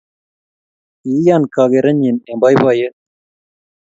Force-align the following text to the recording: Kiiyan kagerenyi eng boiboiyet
Kiiyan 1.01 1.43
kagerenyi 1.53 2.11
eng 2.29 2.39
boiboiyet 2.41 2.95